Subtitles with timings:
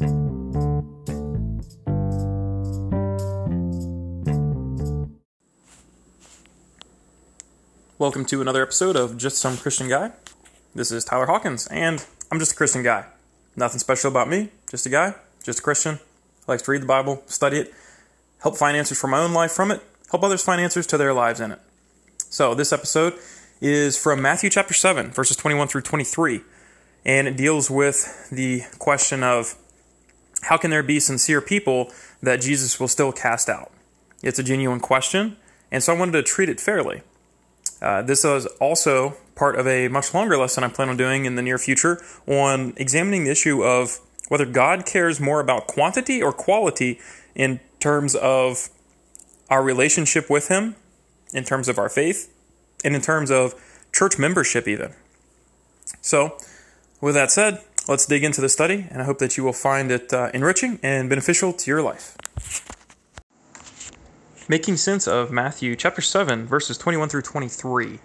[0.00, 1.04] Welcome
[8.28, 10.12] to another episode of Just Some Christian Guy.
[10.74, 12.02] This is Tyler Hawkins, and
[12.32, 13.04] I'm just a Christian guy.
[13.54, 15.98] Nothing special about me, just a guy, just a Christian.
[16.48, 17.74] I like to read the Bible, study it,
[18.42, 21.12] help find answers for my own life from it, help others find answers to their
[21.12, 21.60] lives in it.
[22.30, 23.18] So, this episode
[23.60, 26.40] is from Matthew chapter 7, verses 21 through 23,
[27.04, 29.58] and it deals with the question of
[30.42, 31.92] how can there be sincere people
[32.22, 33.70] that Jesus will still cast out?
[34.22, 35.36] It's a genuine question,
[35.70, 37.02] and so I wanted to treat it fairly.
[37.80, 41.34] Uh, this is also part of a much longer lesson I plan on doing in
[41.34, 43.98] the near future on examining the issue of
[44.28, 47.00] whether God cares more about quantity or quality
[47.34, 48.68] in terms of
[49.48, 50.76] our relationship with Him,
[51.32, 52.32] in terms of our faith,
[52.84, 53.54] and in terms of
[53.92, 54.94] church membership, even.
[56.00, 56.36] So,
[57.00, 59.90] with that said, let's dig into the study, and I hope that you will find
[59.90, 62.16] it uh, enriching and beneficial to your life
[64.50, 68.00] making sense of Matthew chapter 7, verses 21 through 23.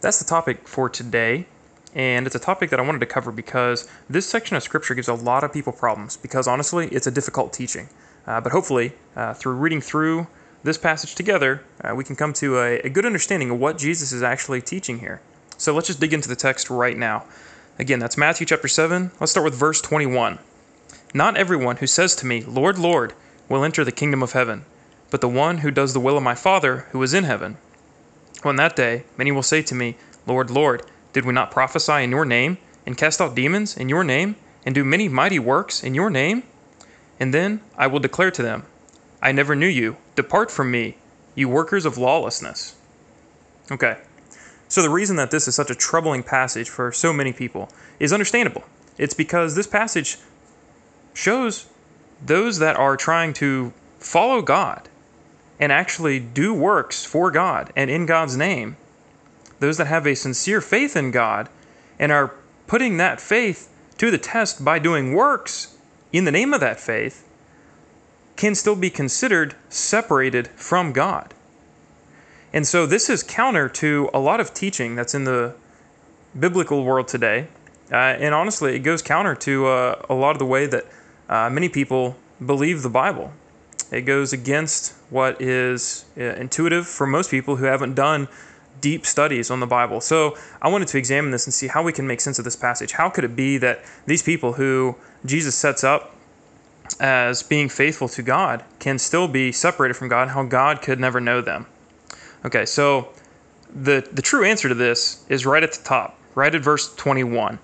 [0.00, 1.46] That's the topic for today,
[1.94, 5.06] and it's a topic that I wanted to cover because this section of Scripture gives
[5.06, 7.88] a lot of people problems, because honestly, it's a difficult teaching.
[8.26, 10.26] Uh, but hopefully, uh, through reading through
[10.64, 14.10] this passage together, uh, we can come to a, a good understanding of what Jesus
[14.10, 15.20] is actually teaching here.
[15.56, 17.26] So let's just dig into the text right now.
[17.78, 19.10] Again, that's Matthew chapter 7.
[19.20, 20.38] Let's start with verse 21.
[21.14, 23.12] Not everyone who says to me, Lord, Lord,
[23.48, 24.64] will enter the kingdom of heaven
[25.10, 27.56] but the one who does the will of my Father who is in heaven.
[28.44, 29.96] On that day, many will say to me,
[30.26, 34.04] Lord, Lord, did we not prophesy in your name, and cast out demons in your
[34.04, 36.42] name, and do many mighty works in your name?
[37.18, 38.64] And then I will declare to them,
[39.22, 39.96] I never knew you.
[40.14, 40.96] Depart from me,
[41.34, 42.76] you workers of lawlessness.
[43.70, 43.96] Okay,
[44.68, 47.68] so the reason that this is such a troubling passage for so many people
[48.00, 48.64] is understandable.
[48.98, 50.18] It's because this passage
[51.14, 51.66] shows
[52.24, 54.88] those that are trying to follow God
[55.58, 58.76] and actually do works for God and in God's name,
[59.60, 61.48] those that have a sincere faith in God
[61.98, 62.34] and are
[62.66, 65.76] putting that faith to the test by doing works
[66.12, 67.26] in the name of that faith,
[68.36, 71.32] can still be considered separated from God.
[72.56, 75.54] And so this is counter to a lot of teaching that's in the
[76.40, 77.48] biblical world today.
[77.92, 80.86] Uh, and honestly, it goes counter to uh, a lot of the way that
[81.28, 83.30] uh, many people believe the Bible.
[83.92, 88.26] It goes against what is uh, intuitive for most people who haven't done
[88.80, 90.00] deep studies on the Bible.
[90.00, 92.56] So I wanted to examine this and see how we can make sense of this
[92.56, 92.92] passage.
[92.92, 94.96] How could it be that these people who
[95.26, 96.16] Jesus sets up
[97.00, 101.20] as being faithful to God can still be separated from God, how God could never
[101.20, 101.66] know them?
[102.46, 103.08] Okay, so
[103.74, 107.52] the, the true answer to this is right at the top, right at verse 21.
[107.52, 107.58] I'm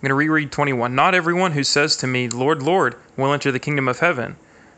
[0.00, 0.94] going to reread 21.
[0.94, 4.36] Not everyone who says to me, Lord, Lord, will enter the kingdom of heaven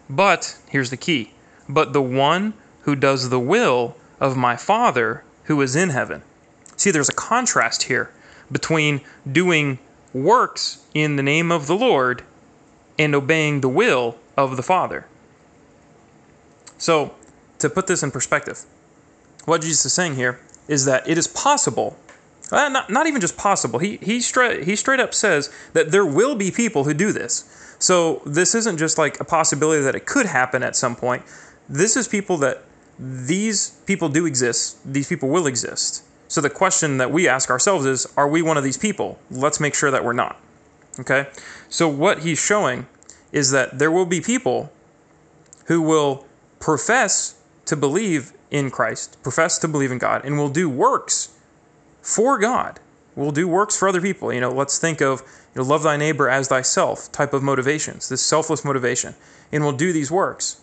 [0.08, 1.32] but, here's the key,
[1.68, 6.22] but the one who does the will of my Father who is in heaven.
[6.76, 8.10] See, there's a contrast here
[8.52, 9.78] between doing
[10.12, 12.22] works in the name of the Lord
[12.98, 15.06] and obeying the will of the Father.
[16.76, 17.14] So,
[17.58, 18.64] to put this in perspective,
[19.44, 21.96] what Jesus is saying here is that it is possible,
[22.50, 26.06] uh, not, not even just possible, he, he, straight, he straight up says that there
[26.06, 27.76] will be people who do this.
[27.78, 31.22] So this isn't just like a possibility that it could happen at some point.
[31.68, 32.62] This is people that
[32.98, 36.04] these people do exist, these people will exist.
[36.28, 39.18] So the question that we ask ourselves is are we one of these people?
[39.30, 40.40] Let's make sure that we're not.
[41.00, 41.28] Okay?
[41.68, 42.86] So what he's showing
[43.32, 44.72] is that there will be people
[45.66, 46.24] who will
[46.60, 51.36] profess to believe in Christ, profess to believe in God, and will do works
[52.00, 52.78] for God.
[53.16, 54.32] Will do works for other people.
[54.32, 55.22] You know, let's think of
[55.54, 59.16] you know, love thy neighbor as thyself type of motivations, this selfless motivation,
[59.50, 60.60] and will do these works.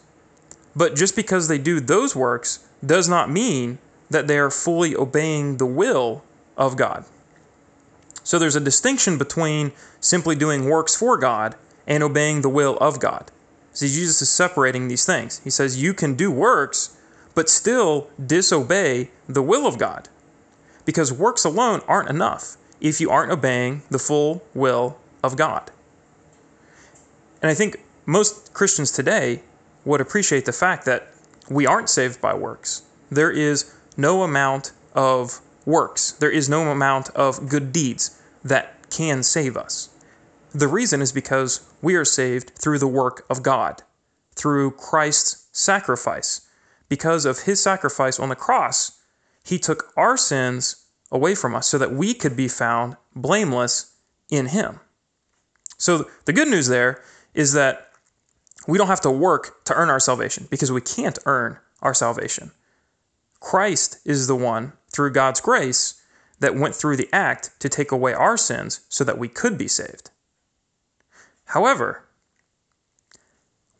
[0.74, 3.78] But just because they do those works does not mean
[4.09, 6.23] that they are fully obeying the will
[6.56, 7.03] of God.
[8.23, 13.02] So there's a distinction between simply doing works for God and obeying the will of
[13.02, 13.32] God.
[13.73, 15.41] See, Jesus is separating these things.
[15.44, 16.96] He says you can do works,
[17.33, 20.09] but still disobey the will of God.
[20.85, 25.72] Because works alone aren't enough if you aren't obeying the full will of God.
[27.41, 29.41] And I think most Christians today
[29.85, 31.11] would appreciate the fact that
[31.49, 32.83] we aren't saved by works.
[33.09, 39.23] There is no amount of works, there is no amount of good deeds that can
[39.23, 39.89] save us.
[40.53, 43.84] The reason is because we are saved through the work of God,
[44.35, 46.41] through Christ's sacrifice.
[46.91, 48.99] Because of his sacrifice on the cross,
[49.46, 53.93] he took our sins away from us so that we could be found blameless
[54.29, 54.82] in Him.
[55.78, 57.02] So the good news there
[57.34, 57.91] is that
[58.67, 62.52] we don't have to work to earn our salvation because we can't earn our salvation.
[63.40, 66.02] Christ is the one, through God's grace,
[66.41, 69.70] that went through the act to take away our sins so that we could be
[69.70, 70.11] saved.
[71.46, 72.03] However,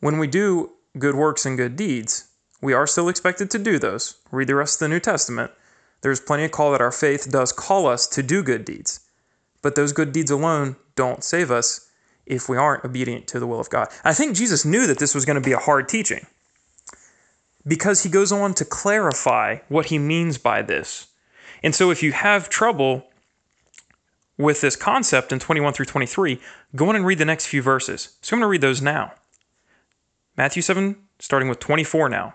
[0.00, 2.31] when we do good works and good deeds,
[2.62, 4.16] we are still expected to do those.
[4.30, 5.50] Read the rest of the New Testament.
[6.00, 9.00] There's plenty of call that our faith does call us to do good deeds.
[9.60, 11.88] But those good deeds alone don't save us
[12.24, 13.88] if we aren't obedient to the will of God.
[14.04, 16.26] I think Jesus knew that this was going to be a hard teaching
[17.66, 21.08] because he goes on to clarify what he means by this.
[21.62, 23.06] And so if you have trouble
[24.38, 26.40] with this concept in 21 through 23,
[26.74, 28.16] go on and read the next few verses.
[28.22, 29.12] So I'm going to read those now.
[30.36, 32.34] Matthew 7, starting with 24 now.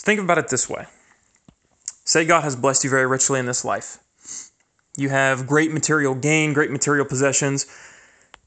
[0.00, 0.86] So think about it this way
[2.04, 3.98] Say God has blessed you very richly in this life.
[4.96, 7.66] You have great material gain, great material possessions.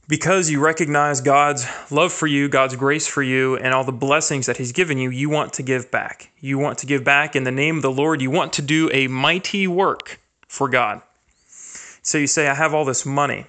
[0.08, 4.48] Because you recognize God's love for you, God's grace for you, and all the blessings
[4.48, 6.32] that He's given you, you want to give back.
[6.40, 8.20] You want to give back in the name of the Lord.
[8.20, 11.04] You want to do a mighty work for God.
[12.02, 13.46] So you say, I have all this money.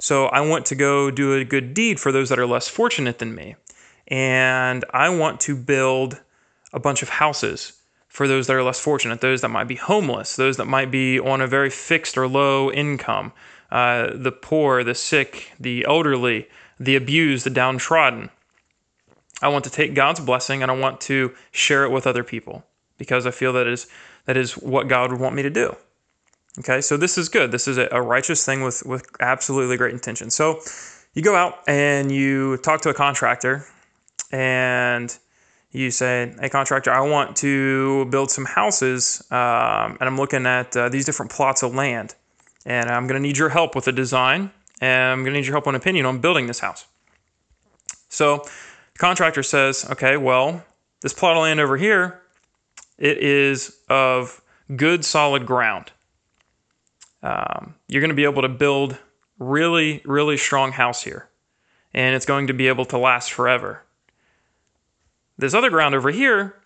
[0.00, 3.18] So I want to go do a good deed for those that are less fortunate
[3.18, 3.56] than me.
[4.08, 6.20] And I want to build
[6.72, 7.74] a bunch of houses
[8.08, 11.20] for those that are less fortunate, those that might be homeless, those that might be
[11.20, 13.32] on a very fixed or low income,
[13.70, 16.48] uh, the poor, the sick, the elderly,
[16.80, 18.30] the abused, the downtrodden.
[19.42, 22.64] I want to take God's blessing and I want to share it with other people
[22.96, 23.86] because I feel that is
[24.24, 25.76] that is what God would want me to do.
[26.58, 27.52] Okay, so this is good.
[27.52, 30.30] This is a, righteous thing with with absolutely great intention.
[30.30, 30.60] So
[31.12, 33.66] you go out and you talk to a contractor
[34.32, 35.16] and
[35.76, 40.74] you say, hey, contractor, I want to build some houses, um, and I'm looking at
[40.74, 42.14] uh, these different plots of land,
[42.64, 44.50] and I'm going to need your help with the design,
[44.80, 46.86] and I'm going to need your help and opinion on building this house.
[48.08, 50.64] So the contractor says, okay, well,
[51.02, 52.22] this plot of land over here,
[52.96, 54.40] it is of
[54.74, 55.92] good solid ground.
[57.22, 58.96] Um, you're going to be able to build
[59.38, 61.28] really, really strong house here,
[61.92, 63.82] and it's going to be able to last forever.
[65.38, 66.56] This other ground over here,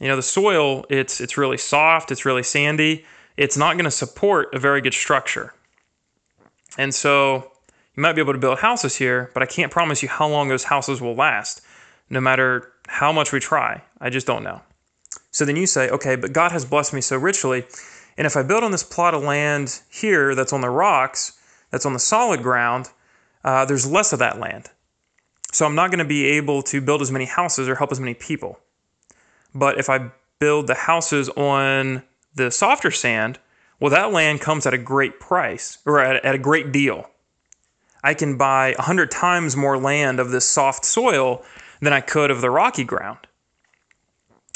[0.00, 3.04] you know, the soil, it's it's really soft, it's really sandy.
[3.36, 5.54] It's not going to support a very good structure.
[6.78, 7.52] And so
[7.94, 10.48] you might be able to build houses here, but I can't promise you how long
[10.48, 11.62] those houses will last,
[12.08, 13.82] no matter how much we try.
[14.00, 14.62] I just don't know.
[15.30, 17.64] So then you say, okay, but God has blessed me so richly.
[18.16, 21.38] And if I build on this plot of land here that's on the rocks,
[21.70, 22.90] that's on the solid ground,
[23.44, 24.70] uh, there's less of that land.
[25.52, 28.00] So I'm not going to be able to build as many houses or help as
[28.00, 28.60] many people.
[29.54, 32.02] But if I build the houses on
[32.34, 33.38] the softer sand,
[33.80, 37.10] well, that land comes at a great price or at, at a great deal.
[38.02, 41.44] I can buy 100 times more land of this soft soil
[41.80, 43.18] than I could of the rocky ground.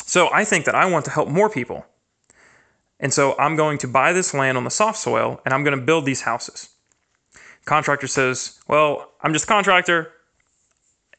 [0.07, 1.85] So I think that I want to help more people.
[3.01, 5.79] And so I'm going to buy this land on the soft soil and I'm going
[5.79, 6.69] to build these houses.
[7.65, 10.13] Contractor says, Well, I'm just a contractor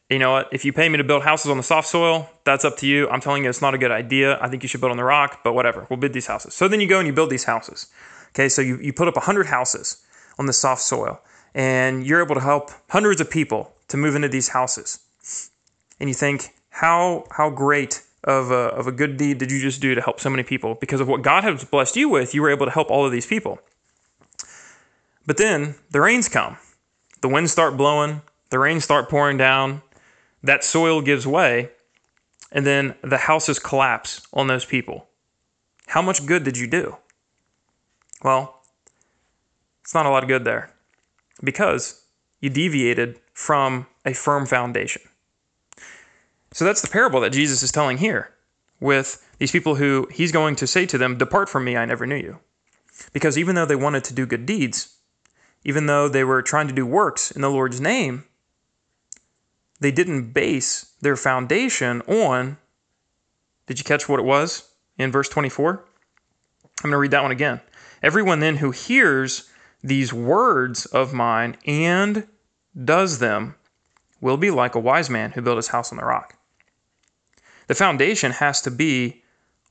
[0.10, 0.50] you know what?
[0.52, 3.10] If you pay me to build houses on the soft soil, that's up to you.
[3.10, 4.38] I'm telling you, it's not a good idea.
[4.40, 5.88] I think you should build on the rock, but whatever.
[5.90, 6.54] We'll build these houses.
[6.54, 7.88] So then you go and you build these houses.
[8.30, 10.04] Okay, so you, you put up 100 houses
[10.38, 11.22] on the soft soil,
[11.56, 15.00] and you're able to help hundreds of people to move into these houses.
[16.00, 19.82] And you think, how, how great of a, of a good deed did you just
[19.82, 20.76] do to help so many people?
[20.76, 23.12] Because of what God has blessed you with, you were able to help all of
[23.12, 23.60] these people.
[25.26, 26.58] But then the rains come,
[27.22, 29.82] the winds start blowing, the rains start pouring down,
[30.46, 31.70] that soil gives way,
[32.52, 35.08] and then the houses collapse on those people.
[35.88, 36.98] How much good did you do?
[38.24, 38.62] Well,
[39.84, 40.72] it's not a lot of good there
[41.44, 42.02] because
[42.40, 45.02] you deviated from a firm foundation.
[46.52, 48.34] So that's the parable that Jesus is telling here
[48.80, 52.06] with these people who he's going to say to them, Depart from me, I never
[52.06, 52.40] knew you.
[53.14, 54.96] Because even though they wanted to do good deeds,
[55.66, 58.24] even though they were trying to do works in the Lord's name,
[59.80, 62.58] they didn't base their foundation on.
[63.68, 65.84] Did you catch what it was in verse 24?
[66.84, 67.62] I'm going to read that one again.
[68.02, 69.50] Everyone then who hears
[69.84, 72.28] these words of mine and
[72.84, 73.56] does them
[74.22, 76.36] will be like a wise man who built his house on the rock.
[77.68, 79.24] The foundation has to be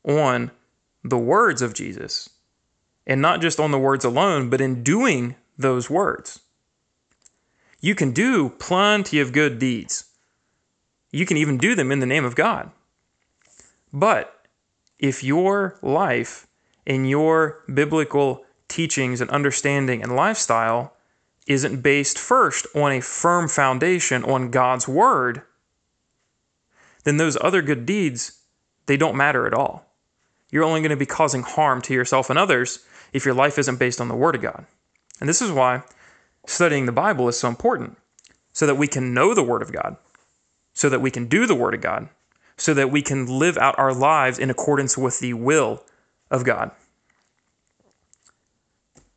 [0.04, 0.50] on
[1.02, 2.30] the words of Jesus
[3.06, 6.40] and not just on the words alone, but in doing those words.
[7.84, 10.06] You can do plenty of good deeds.
[11.10, 12.70] You can even do them in the name of God.
[13.92, 14.46] But
[14.98, 16.46] if your life
[16.86, 20.94] and your biblical teachings and understanding and lifestyle
[21.46, 25.42] isn't based first on a firm foundation on God's word,
[27.02, 28.40] then those other good deeds,
[28.86, 29.84] they don't matter at all.
[30.50, 32.78] You're only going to be causing harm to yourself and others
[33.12, 34.64] if your life isn't based on the word of God.
[35.20, 35.82] And this is why
[36.46, 37.96] studying the Bible is so important,
[38.52, 39.96] so that we can know the word of God,
[40.72, 42.08] so that we can do the word of God,
[42.56, 45.82] so that we can live out our lives in accordance with the will
[46.30, 46.70] of God.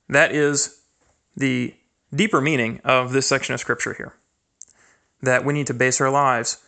[0.09, 0.81] That is
[1.35, 1.75] the
[2.13, 4.13] deeper meaning of this section of Scripture here.
[5.21, 6.63] That we need to base our lives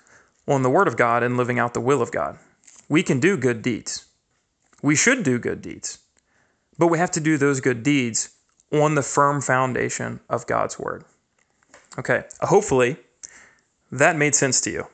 [0.48, 2.38] on the Word of God and living out the will of God.
[2.88, 4.06] We can do good deeds.
[4.82, 6.00] We should do good deeds.
[6.78, 8.30] But we have to do those good deeds
[8.72, 11.04] on the firm foundation of God's Word.
[11.98, 12.98] Okay, hopefully
[13.92, 14.88] that made sense to you.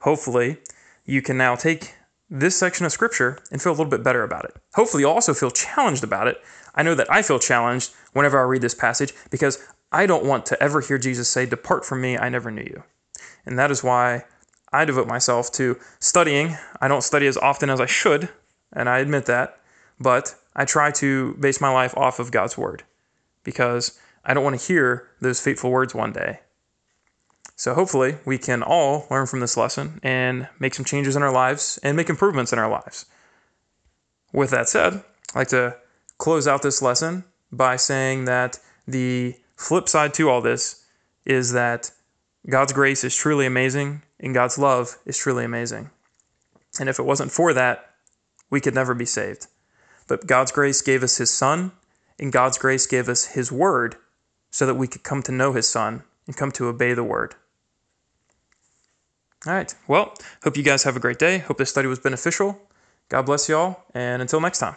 [0.00, 0.58] Hopefully
[1.04, 1.94] you can now take
[2.28, 4.56] this section of Scripture and feel a little bit better about it.
[4.74, 6.42] Hopefully you also feel challenged about it.
[6.74, 10.46] I know that I feel challenged whenever I read this passage because I don't want
[10.46, 12.82] to ever hear Jesus say, Depart from me, I never knew you.
[13.44, 14.24] And that is why
[14.72, 16.56] I devote myself to studying.
[16.80, 18.30] I don't study as often as I should,
[18.72, 19.60] and I admit that,
[20.00, 22.84] but I try to base my life off of God's Word
[23.44, 26.40] because I don't want to hear those fateful words one day.
[27.56, 31.32] So hopefully we can all learn from this lesson and make some changes in our
[31.32, 33.06] lives and make improvements in our lives.
[34.32, 34.94] With that said,
[35.34, 35.76] I'd like to
[36.18, 40.84] close out this lesson by saying that the flip side to all this
[41.24, 41.90] is that
[42.48, 45.90] God's grace is truly amazing and God's love is truly amazing.
[46.80, 47.90] And if it wasn't for that,
[48.50, 49.46] we could never be saved.
[50.08, 51.72] But God's grace gave us His Son,
[52.22, 53.96] and God's grace gave us His Word
[54.50, 57.34] so that we could come to know His Son and come to obey the Word.
[59.44, 59.74] All right.
[59.88, 60.14] Well,
[60.44, 61.38] hope you guys have a great day.
[61.38, 62.58] Hope this study was beneficial.
[63.08, 64.76] God bless you all, and until next time.